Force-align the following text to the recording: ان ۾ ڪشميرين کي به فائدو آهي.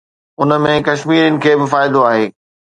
ان 0.41 0.55
۾ 0.69 0.71
ڪشميرين 0.87 1.39
کي 1.43 1.53
به 1.59 1.71
فائدو 1.77 2.05
آهي. 2.11 2.25